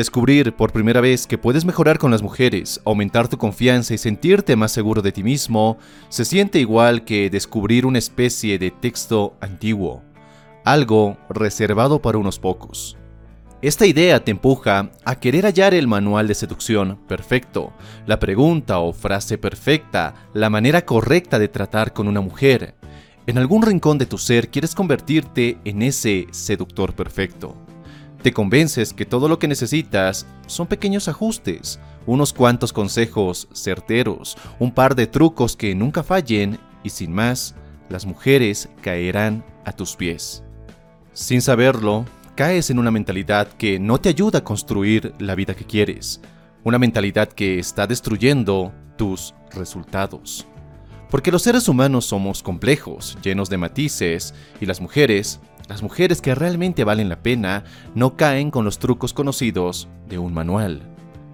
[0.00, 4.56] Descubrir por primera vez que puedes mejorar con las mujeres, aumentar tu confianza y sentirte
[4.56, 5.76] más seguro de ti mismo,
[6.08, 10.02] se siente igual que descubrir una especie de texto antiguo,
[10.64, 12.96] algo reservado para unos pocos.
[13.60, 17.74] Esta idea te empuja a querer hallar el manual de seducción perfecto,
[18.06, 22.74] la pregunta o frase perfecta, la manera correcta de tratar con una mujer.
[23.26, 27.54] En algún rincón de tu ser quieres convertirte en ese seductor perfecto.
[28.22, 34.72] Te convences que todo lo que necesitas son pequeños ajustes, unos cuantos consejos certeros, un
[34.72, 37.54] par de trucos que nunca fallen y sin más,
[37.88, 40.42] las mujeres caerán a tus pies.
[41.14, 45.64] Sin saberlo, caes en una mentalidad que no te ayuda a construir la vida que
[45.64, 46.20] quieres,
[46.62, 50.46] una mentalidad que está destruyendo tus resultados.
[51.10, 56.34] Porque los seres humanos somos complejos, llenos de matices, y las mujeres las mujeres que
[56.34, 57.62] realmente valen la pena
[57.94, 60.82] no caen con los trucos conocidos de un manual.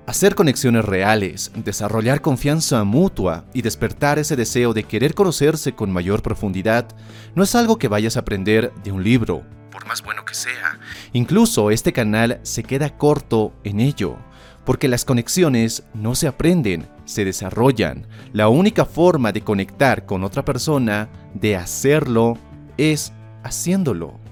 [0.07, 6.21] Hacer conexiones reales, desarrollar confianza mutua y despertar ese deseo de querer conocerse con mayor
[6.21, 6.87] profundidad
[7.35, 10.81] no es algo que vayas a aprender de un libro, por más bueno que sea.
[11.15, 14.19] Incluso este canal se queda corto en ello,
[14.67, 18.07] porque las conexiones no se aprenden, se desarrollan.
[18.35, 22.37] La única forma de conectar con otra persona, de hacerlo,
[22.77, 24.26] es haciéndolo.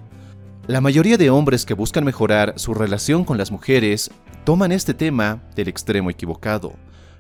[0.67, 4.11] La mayoría de hombres que buscan mejorar su relación con las mujeres
[4.45, 6.73] toman este tema del extremo equivocado.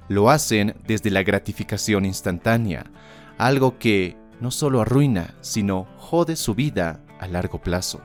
[0.08, 2.86] Lo hacen desde la gratificación instantánea,
[3.36, 8.00] algo que no solo arruina, sino jode su vida a largo plazo.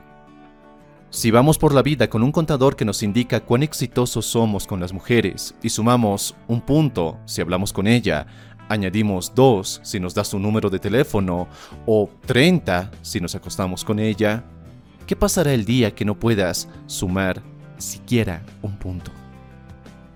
[1.08, 4.78] Si vamos por la vida con un contador que nos indica cuán exitosos somos con
[4.78, 8.26] las mujeres y sumamos un punto si hablamos con ella,
[8.68, 11.48] añadimos dos si nos da su número de teléfono
[11.86, 14.44] o 30 si nos acostamos con ella,
[15.10, 17.42] ¿Qué pasará el día que no puedas sumar
[17.78, 19.10] siquiera un punto?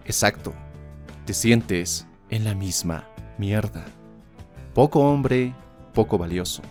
[0.05, 0.55] Exacto,
[1.25, 3.05] te sientes en la misma
[3.37, 3.85] mierda.
[4.73, 5.53] Poco hombre,
[5.95, 6.63] poco valioso.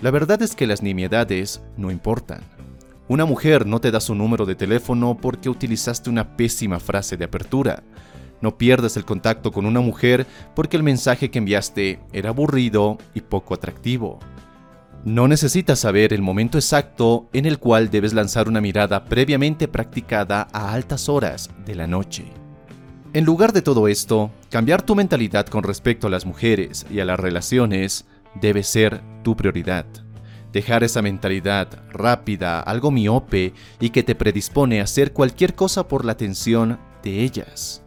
[0.00, 2.42] La verdad es que las nimiedades no importan.
[3.08, 7.24] Una mujer no te da su número de teléfono porque utilizaste una pésima frase de
[7.24, 7.82] apertura.
[8.40, 13.20] No pierdas el contacto con una mujer porque el mensaje que enviaste era aburrido y
[13.20, 14.20] poco atractivo.
[15.04, 20.46] No necesitas saber el momento exacto en el cual debes lanzar una mirada previamente practicada
[20.52, 22.26] a altas horas de la noche.
[23.12, 27.04] En lugar de todo esto, cambiar tu mentalidad con respecto a las mujeres y a
[27.04, 28.06] las relaciones
[28.40, 29.86] debe ser tu prioridad.
[30.52, 36.04] Dejar esa mentalidad rápida, algo miope y que te predispone a hacer cualquier cosa por
[36.04, 37.82] la atención de ellas.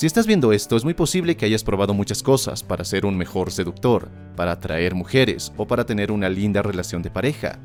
[0.00, 3.18] Si estás viendo esto, es muy posible que hayas probado muchas cosas para ser un
[3.18, 7.58] mejor seductor, para atraer mujeres o para tener una linda relación de pareja,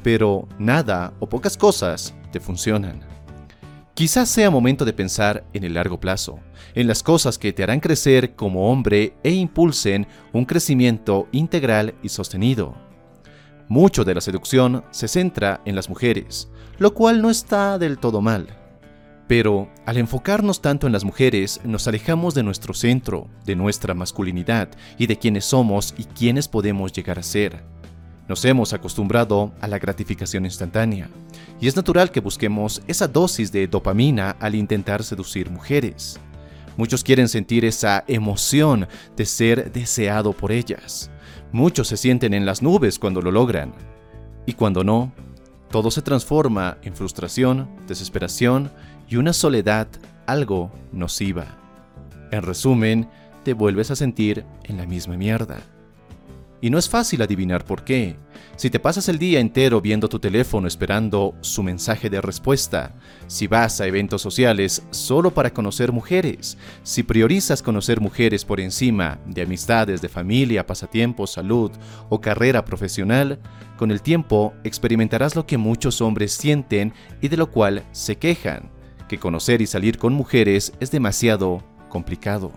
[0.00, 3.00] pero nada o pocas cosas te funcionan.
[3.94, 6.38] Quizás sea momento de pensar en el largo plazo,
[6.76, 12.10] en las cosas que te harán crecer como hombre e impulsen un crecimiento integral y
[12.10, 12.76] sostenido.
[13.66, 18.20] Mucho de la seducción se centra en las mujeres, lo cual no está del todo
[18.20, 18.61] mal.
[19.28, 24.68] Pero al enfocarnos tanto en las mujeres, nos alejamos de nuestro centro, de nuestra masculinidad
[24.98, 27.64] y de quiénes somos y quiénes podemos llegar a ser.
[28.28, 31.08] Nos hemos acostumbrado a la gratificación instantánea,
[31.60, 36.18] y es natural que busquemos esa dosis de dopamina al intentar seducir mujeres.
[36.76, 41.10] Muchos quieren sentir esa emoción de ser deseado por ellas.
[41.52, 43.74] Muchos se sienten en las nubes cuando lo logran.
[44.46, 45.12] Y cuando no,
[45.70, 48.70] todo se transforma en frustración, desesperación
[49.12, 49.88] y una soledad
[50.26, 51.58] algo nociva.
[52.30, 53.10] En resumen,
[53.44, 55.58] te vuelves a sentir en la misma mierda.
[56.62, 58.16] Y no es fácil adivinar por qué.
[58.56, 62.94] Si te pasas el día entero viendo tu teléfono esperando su mensaje de respuesta,
[63.26, 69.18] si vas a eventos sociales solo para conocer mujeres, si priorizas conocer mujeres por encima
[69.26, 71.70] de amistades, de familia, pasatiempos, salud
[72.08, 73.40] o carrera profesional,
[73.76, 78.70] con el tiempo experimentarás lo que muchos hombres sienten y de lo cual se quejan
[79.12, 82.50] que conocer y salir con mujeres es demasiado complicado.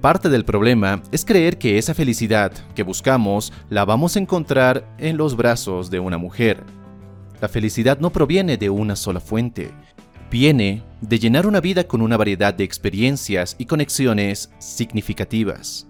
[0.00, 5.16] Parte del problema es creer que esa felicidad que buscamos la vamos a encontrar en
[5.16, 6.64] los brazos de una mujer.
[7.40, 9.70] La felicidad no proviene de una sola fuente,
[10.28, 15.86] viene de llenar una vida con una variedad de experiencias y conexiones significativas.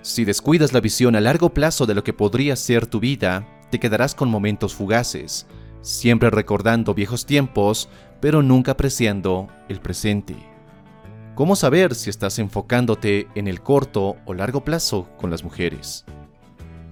[0.00, 3.78] Si descuidas la visión a largo plazo de lo que podría ser tu vida, te
[3.78, 5.46] quedarás con momentos fugaces,
[5.82, 7.88] siempre recordando viejos tiempos,
[8.20, 10.36] pero nunca apreciando el presente.
[11.34, 16.04] ¿Cómo saber si estás enfocándote en el corto o largo plazo con las mujeres?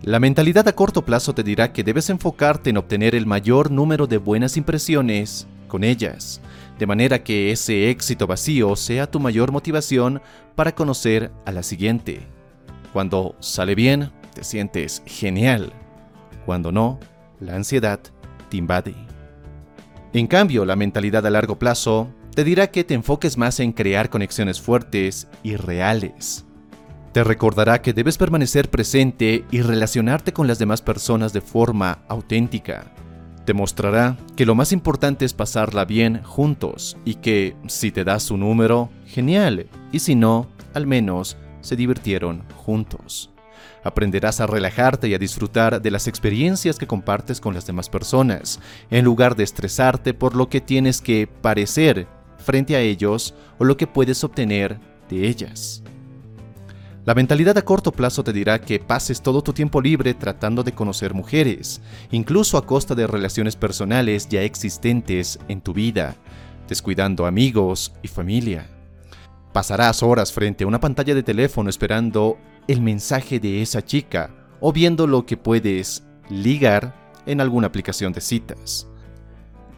[0.03, 4.07] La mentalidad a corto plazo te dirá que debes enfocarte en obtener el mayor número
[4.07, 6.41] de buenas impresiones con ellas.
[6.79, 10.21] de manera que ese éxito vacío sea tu mayor motivación
[10.55, 12.21] para conocer a la siguiente.
[12.93, 15.73] Cuando sale bien, te sientes genial.
[16.45, 17.01] Cuando no,
[17.41, 18.01] la ansiedad
[18.51, 18.95] te invade.
[20.17, 24.09] En cambio, la mentalidad a largo plazo te dirá que te enfoques más en crear
[24.09, 26.47] conexiones fuertes y reales.
[27.13, 32.95] Te recordará que debes permanecer presente y relacionarte con las demás personas de forma auténtica.
[33.45, 38.23] Te mostrará que lo más importante es pasarla bien juntos y que si te das
[38.23, 43.36] su número, genial, y si no, al menos se divirtieron juntos.
[43.87, 48.59] Aprenderás a relajarte y a disfrutar de las experiencias que compartes con las demás personas,
[48.91, 53.77] en lugar de estresarte por lo que tienes que parecer frente a ellos o lo
[53.77, 55.85] que puedes obtener de ellas.
[57.05, 60.73] La mentalidad a corto plazo te dirá que pases todo tu tiempo libre tratando de
[60.73, 61.81] conocer mujeres,
[62.11, 66.17] incluso a costa de relaciones personales ya existentes en tu vida,
[66.69, 68.67] descuidando amigos y familia.
[69.53, 72.37] Pasarás horas frente a una pantalla de teléfono esperando
[72.69, 74.31] el mensaje de esa chica
[74.61, 76.95] o viendo lo que puedes ligar
[77.27, 78.89] en alguna aplicación de citas.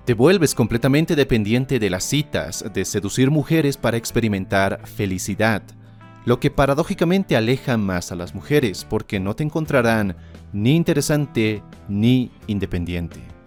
[0.05, 5.63] Te vuelves completamente dependiente de las citas, de seducir mujeres para experimentar felicidad,
[6.25, 10.17] lo que paradójicamente aleja más a las mujeres porque no te encontrarán
[10.53, 13.38] ni interesante ni independiente.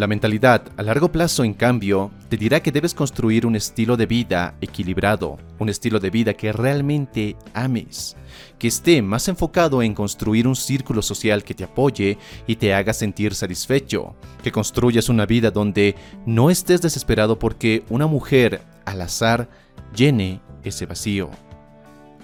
[0.00, 4.06] La mentalidad a largo plazo, en cambio, te dirá que debes construir un estilo de
[4.06, 8.16] vida equilibrado, un estilo de vida que realmente ames,
[8.58, 12.16] que esté más enfocado en construir un círculo social que te apoye
[12.46, 15.94] y te haga sentir satisfecho, que construyas una vida donde
[16.24, 19.50] no estés desesperado porque una mujer al azar
[19.94, 21.28] llene ese vacío.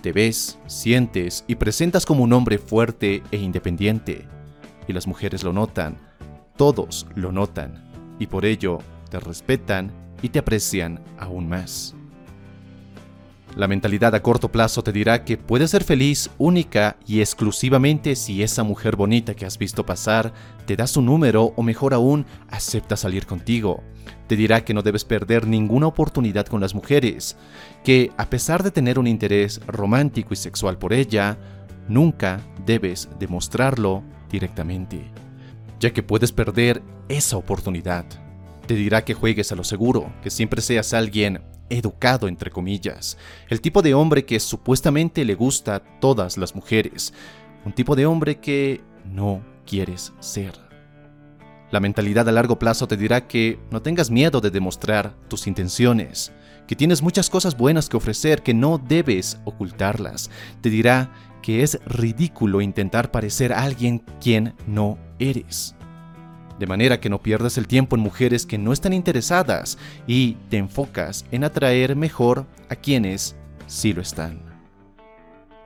[0.01, 4.27] Te ves, sientes y presentas como un hombre fuerte e independiente,
[4.89, 6.06] y las mujeres lo notan
[6.57, 7.87] todos lo notan
[8.19, 8.79] y por ello
[9.11, 9.93] te respetan
[10.23, 11.95] y te aprecian aún más.
[13.55, 18.43] La mentalidad a corto plazo te dirá que puedes ser feliz única y exclusivamente si
[18.43, 20.35] esa mujer bonita que has visto pasar
[20.67, 23.83] te da su número o mejor aún acepta salir contigo.
[24.27, 27.39] Te dirá que no debes perder ninguna oportunidad con las mujeres,
[27.83, 31.39] que a pesar de tener un interés romántico y sexual por ella,
[31.89, 35.11] nunca debes demostrarlo directamente
[35.81, 38.05] ya que puedes perder esa oportunidad.
[38.67, 43.19] Te dirá que juegues a lo seguro, que siempre seas alguien educado, entre comillas,
[43.49, 47.13] el tipo de hombre que supuestamente le gusta a todas las mujeres,
[47.65, 50.66] un tipo de hombre que no quieres ser.
[51.71, 56.33] La mentalidad a largo plazo te dirá que no tengas miedo de demostrar tus intenciones,
[56.69, 60.31] que tienes muchas cosas buenas que ofrecer, que no debes ocultarlas.
[60.61, 61.11] Te dirá
[61.43, 65.75] que es ridículo intentar parecer alguien quien no eres.
[66.59, 69.77] De manera que no pierdas el tiempo en mujeres que no están interesadas
[70.07, 73.37] y te enfocas en atraer mejor a quienes
[73.67, 74.41] sí lo están.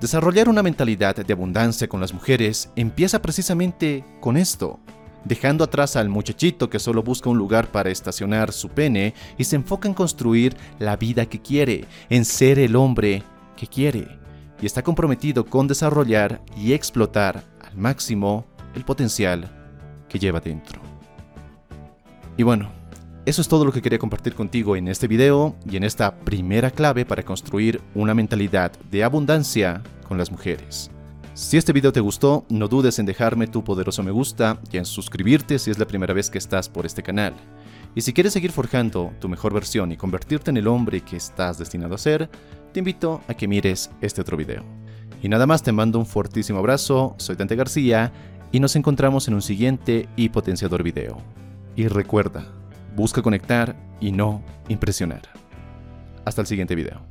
[0.00, 4.80] Desarrollar una mentalidad de abundancia con las mujeres empieza precisamente con esto,
[5.24, 9.56] dejando atrás al muchachito que solo busca un lugar para estacionar su pene y se
[9.56, 13.22] enfoca en construir la vida que quiere, en ser el hombre
[13.56, 14.18] que quiere,
[14.60, 19.48] y está comprometido con desarrollar y explotar al máximo el potencial
[20.08, 20.80] que lleva dentro.
[22.36, 22.70] Y bueno,
[23.26, 26.70] eso es todo lo que quería compartir contigo en este video y en esta primera
[26.70, 30.90] clave para construir una mentalidad de abundancia con las mujeres.
[31.40, 34.84] Si este video te gustó, no dudes en dejarme tu poderoso me gusta y en
[34.84, 37.32] suscribirte si es la primera vez que estás por este canal.
[37.94, 41.56] Y si quieres seguir forjando tu mejor versión y convertirte en el hombre que estás
[41.56, 42.28] destinado a ser,
[42.72, 44.62] te invito a que mires este otro video.
[45.22, 48.12] Y nada más te mando un fuertísimo abrazo, soy Dante García
[48.52, 51.16] y nos encontramos en un siguiente y potenciador video.
[51.74, 52.44] Y recuerda,
[52.94, 55.22] busca conectar y no impresionar.
[56.26, 57.09] Hasta el siguiente video.